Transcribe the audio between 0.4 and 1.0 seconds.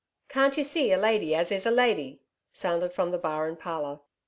you see a